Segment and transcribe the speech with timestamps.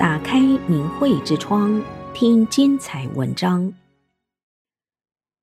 [0.00, 3.74] 打开明慧之窗，听精彩文章。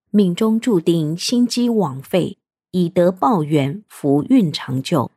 [0.09, 2.40] 命中注定心机枉费，
[2.72, 5.12] 以德报怨，福运长久。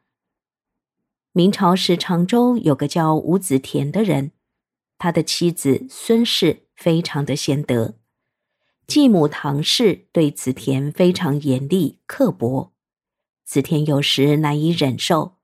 [1.32, 4.32] 明朝时常州有个叫吴子田的人，
[4.98, 7.94] 他的妻子孙氏非常的贤德，
[8.86, 12.72] 继母唐氏对子田非常严厉刻薄，
[13.46, 15.36] 子田有时难以忍受，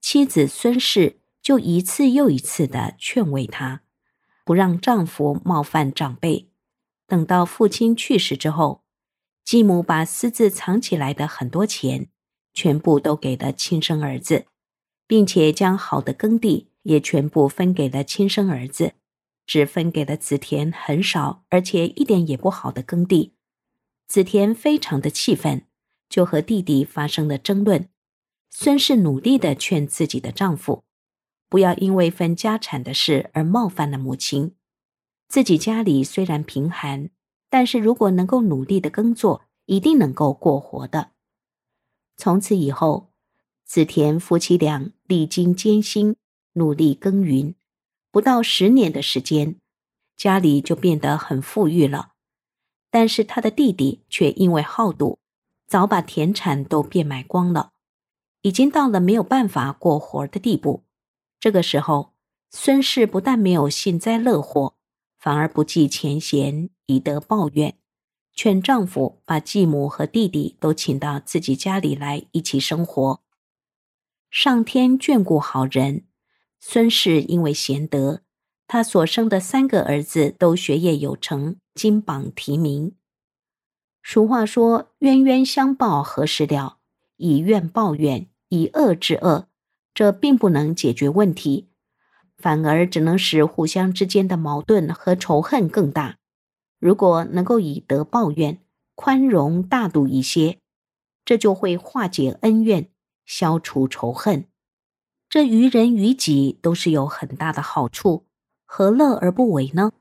[0.00, 3.82] 妻子孙氏就一次又一次的劝慰他，
[4.44, 6.50] 不让丈夫冒犯长辈。
[7.06, 8.82] 等到父亲去世之后，
[9.44, 12.08] 继母把私自藏起来的很多钱，
[12.52, 14.46] 全部都给了亲生儿子，
[15.06, 18.94] 并且将好的耕地也全部分给了亲生儿子，
[19.46, 23.34] 只分给了子田很少而且一点也不好的耕地。
[24.08, 25.64] 子田非常的气愤，
[26.08, 27.88] 就和弟弟发生了争论。
[28.50, 30.82] 孙氏努力的劝自己的丈夫，
[31.48, 34.54] 不要因为分家产的事而冒犯了母亲。
[35.28, 37.10] 自己家里虽然贫寒。
[37.48, 41.12] 但是如果能够努力的耕作，一定能够过活的。
[42.16, 43.12] 从此以后，
[43.64, 46.16] 子田夫妻俩历经艰辛，
[46.54, 47.54] 努力耕耘，
[48.10, 49.56] 不到十年的时间，
[50.16, 52.14] 家里就变得很富裕了。
[52.90, 55.18] 但是他的弟弟却因为好赌，
[55.68, 57.72] 早把田产都变卖光了，
[58.42, 60.85] 已经到了没有办法过活的地步。
[61.38, 62.12] 这个时候，
[62.50, 64.74] 孙氏不但没有幸灾乐祸。
[65.18, 67.76] 反而不计前嫌，以德报怨，
[68.32, 73.20] 劝丈夫把继母和弟弟都请到自己家里来一起生活。
[74.30, 76.04] 上天眷顾好人，
[76.60, 78.20] 孙氏因为贤德，
[78.68, 82.94] 他所生的三个儿子都学业有成，金榜题名。
[84.04, 86.78] 俗话说：“冤冤相报何时了？
[87.16, 89.48] 以怨报怨，以恶制恶，
[89.96, 91.70] 这并不能解决问题。”
[92.38, 96.18] 反而只能使互相之间的矛盾和仇恨更大。
[96.78, 98.60] 如果能够以德报怨，
[98.94, 100.58] 宽容大度一些，
[101.24, 102.90] 这就会化解恩怨，
[103.24, 104.44] 消除仇恨。
[105.30, 108.26] 这于人于己都是有很大的好处，
[108.66, 109.92] 何乐而不为呢？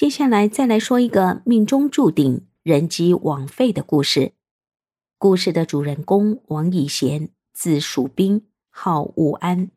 [0.00, 4.32] 接下来再来说一个命中注定人机枉费的故事。
[5.18, 9.70] 故事的主人公王以贤，字蜀宾，号吴安，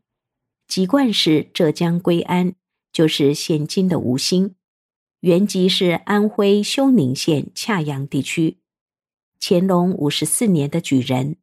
[0.65, 2.55] 籍贯是浙江归安，
[2.93, 4.55] 就是现今的吴兴，
[5.19, 8.59] 原籍是安徽休宁县洽阳地区。
[9.41, 11.35] 乾隆五十四年的举人，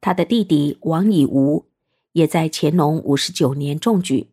[0.00, 1.66] 他的弟弟王以吾
[2.14, 4.31] 也在乾隆五十九年中举。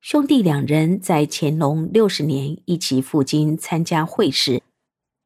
[0.00, 4.62] 兄弟两人在乾隆六十年一起赴京参加会试，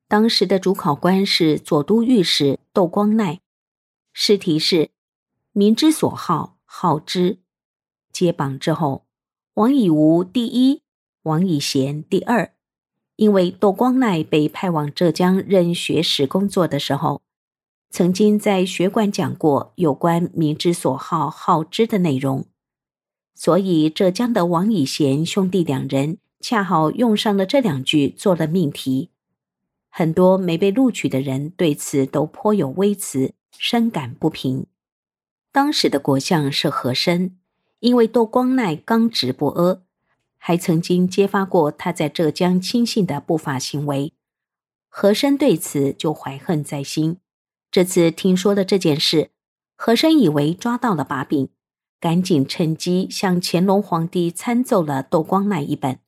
[0.08, 3.38] 当时的主考官是左都御史窦光鼐，
[4.12, 4.90] 试题是
[5.54, 7.38] “民之所好，好之”。
[8.12, 9.06] 接榜之后，
[9.54, 10.82] 王以吾第一，
[11.22, 12.52] 王以贤第二。
[13.14, 17.22] 因为窦光鼐被派往浙江任学史工作的时候，
[17.90, 22.48] 曾经在学馆讲过有关“民之所好，好之”的内容。
[23.34, 29.10] 所以，浙江的王以贤兄弟两人恰好用上了这两句做了命题。
[29.90, 34.66] 很多没被录取的人对此都颇有微词，深感不平。
[35.52, 37.36] 当时的国相是和珅，
[37.80, 39.82] 因为窦光鼐刚直不阿，
[40.36, 44.12] 还曾经揭发过他在浙江亲信的不法行为，
[44.88, 47.18] 和珅对此就怀恨在心。
[47.70, 49.30] 这次听说了这件事，
[49.76, 51.48] 和珅以为抓到了把柄。
[52.04, 56.00] 赶紧趁机向乾隆皇帝参奏了窦光鼐一本，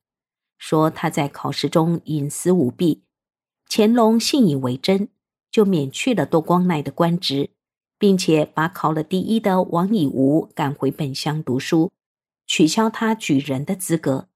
[0.58, 3.04] 说他在考试中隐私舞弊。
[3.66, 5.08] 乾隆信以为真，
[5.50, 7.48] 就免去了窦光鼐的官职，
[7.98, 11.90] 并且把考了第一的王以吾赶回本乡读书，
[12.46, 14.28] 取消他举人的资格。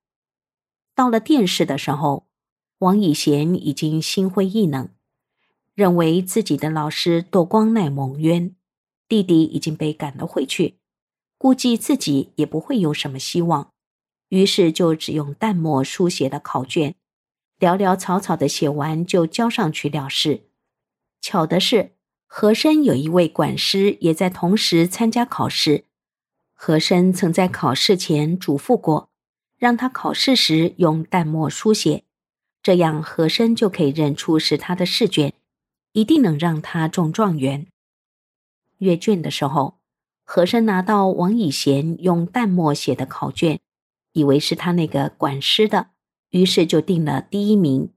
[0.94, 2.26] 到了殿试的时候，
[2.78, 4.88] 王以贤已经心灰意冷，
[5.74, 8.56] 认为自己的老师窦光鼐蒙冤，
[9.06, 10.79] 弟弟已经被赶了回去。
[11.40, 13.72] 估计自己也不会有什么希望，
[14.28, 16.96] 于是就只用淡墨书写了考卷，
[17.58, 20.42] 潦潦草草的写完就交上去了事。
[21.22, 21.92] 巧的是，
[22.26, 25.84] 和珅有一位管师也在同时参加考试。
[26.52, 29.08] 和珅曾在考试前嘱咐过，
[29.56, 32.04] 让他考试时用淡墨书写，
[32.62, 35.32] 这样和珅就可以认出是他的试卷，
[35.92, 37.66] 一定能让他中状元。
[38.76, 39.79] 阅卷的时候，
[40.32, 43.58] 和珅拿到王以贤用淡墨写的考卷，
[44.12, 45.88] 以为是他那个管师的，
[46.30, 47.90] 于是就定了第一名。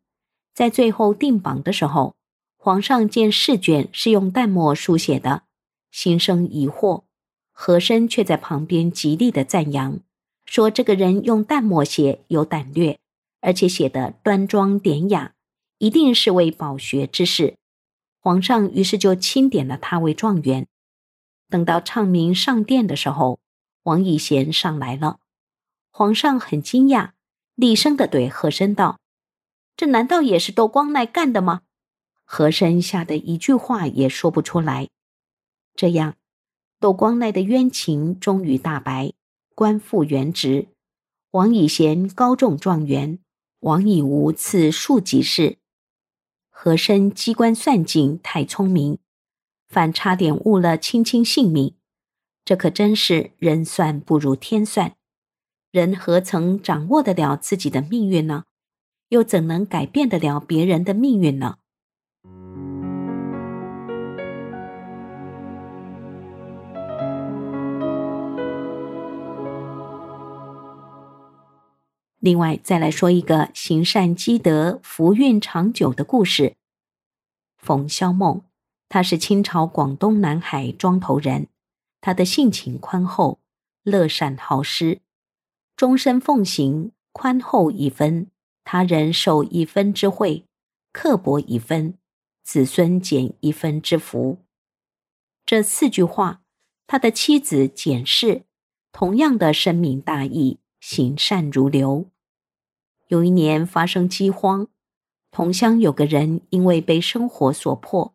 [0.51, 2.15] 在最后定榜的时候，
[2.57, 5.44] 皇上见试卷是用淡墨书写的，
[5.91, 7.03] 心生疑惑。
[7.51, 10.00] 和珅却在旁边极力的赞扬，
[10.47, 12.97] 说这个人用淡墨写有胆略，
[13.41, 15.33] 而且写得端庄典雅，
[15.77, 17.53] 一定是位饱学之士。
[18.19, 20.65] 皇上于是就钦点了他为状元。
[21.53, 23.39] 等到唱名上殿的时候，
[23.83, 25.19] 王以贤上来了，
[25.91, 27.11] 皇上很惊讶，
[27.53, 28.97] 厉声的对和珅道。
[29.77, 31.61] 这难道也是窦光鼐干的吗？
[32.23, 34.89] 和珅吓得一句话也说不出来。
[35.75, 36.15] 这样，
[36.79, 39.13] 窦光鼐的冤情终于大白，
[39.53, 40.69] 官复原职。
[41.29, 43.19] 王以贤高中状元，
[43.59, 45.59] 王以吾赐庶吉士。
[46.49, 48.97] 和珅机关算尽，太聪明，
[49.73, 51.73] 反差点误了卿卿性命。
[52.45, 54.93] 这可真是人算不如天算，
[55.71, 58.43] 人何曾掌握得了自己的命运呢？
[59.09, 61.57] 又怎能改变得了别人的命运呢？
[72.19, 76.55] 另外，再来说一个行善积德、福运长久的故事。
[77.57, 78.43] 冯萧梦，
[78.94, 81.48] 他是清朝广东南海庄头人，
[82.00, 83.40] 他的性情宽厚，
[83.81, 85.01] 乐善好施，
[85.75, 88.28] 终身奉行宽厚一分。
[88.63, 90.45] 他人受一分之惠，
[90.92, 91.95] 刻薄一分，
[92.44, 94.38] 子孙减一分之福。
[95.44, 96.44] 这四句话，
[96.86, 98.44] 他的妻子简氏
[98.92, 102.12] 同样的深明大义，行善如流。
[103.07, 104.68] 有一年发生饥荒，
[105.31, 108.13] 同乡有个人因为被生活所迫，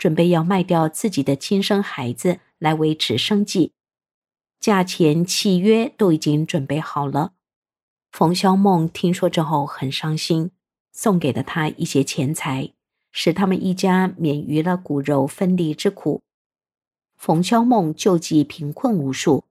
[0.00, 3.74] 准备要卖掉自己的亲生孩子来维持生计，
[4.58, 7.34] 价钱契约都已经准备好了。
[8.10, 10.52] 冯萧梦听说之后很伤心，
[10.90, 12.72] 送给了他一些钱财，
[13.12, 16.22] 使他们一家免于了骨肉分离之苦。
[17.18, 19.44] 冯萧梦救济贫困无数，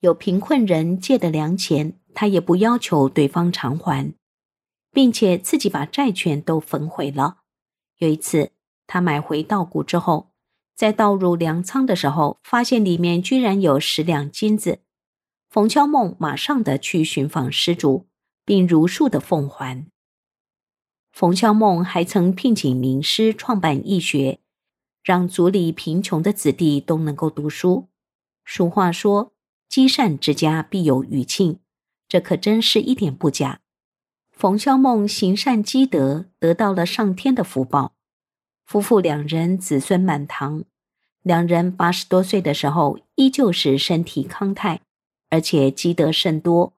[0.00, 4.12] 有贫困人借的粮钱，他也不要求对方偿还，
[4.90, 7.36] 并且自己把债权都焚毁了。
[7.98, 8.50] 有一次，
[8.86, 10.32] 他买回稻谷之后，
[10.74, 14.80] 在倒入粮仓的时候，发现里面居然有十两金子。
[15.48, 18.08] 冯萧梦马上的去寻访失主，
[18.44, 19.86] 并如数的奉还。
[21.12, 24.40] 冯萧梦还曾聘请名师创办义学，
[25.04, 27.88] 让族里贫穷的子弟都能够读书。
[28.44, 29.32] 俗话说
[29.68, 31.60] ：“积善之家必有余庆”，
[32.08, 33.60] 这可真是一点不假。
[34.32, 37.93] 冯萧梦行善积德，得到了上天的福报，
[38.64, 40.64] 夫妇两人子孙满堂。
[41.22, 44.80] 两人八十多岁的时候，依旧是身体康泰。
[45.30, 46.74] 而且积德甚多，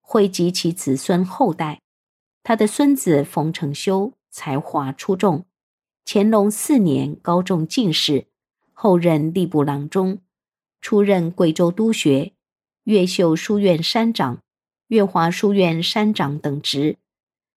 [0.00, 1.80] 惠及其子孙后代。
[2.44, 5.44] 他的孙子冯承修才华出众，
[6.04, 8.26] 乾隆四年高中进士，
[8.72, 10.20] 后任吏部郎中，
[10.80, 12.34] 出任贵州督学、
[12.84, 14.40] 越秀书院山长、
[14.86, 16.98] 越华书院山长等职，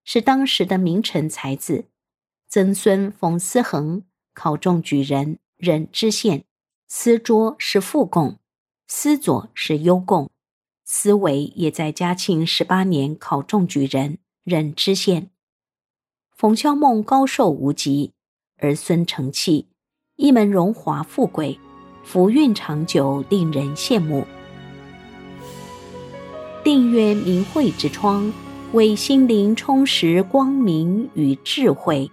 [0.03, 1.85] 是当时的名臣才子。
[2.51, 4.01] 曾孙冯思恒
[4.33, 6.45] 考中举人，任知县；
[6.87, 8.39] 思卓是副贡，
[8.87, 10.31] 思左是优贡。
[10.83, 15.29] 思维也在嘉庆十八年考中举人，任知县。
[16.35, 18.13] 冯孝梦高寿无极，
[18.57, 19.68] 儿孙成器，
[20.15, 21.59] 一门荣华富贵，
[22.03, 24.25] 福运长久，令人羡慕。
[26.63, 28.33] 订阅明慧之窗，
[28.73, 32.09] 为心灵充实光明与智慧。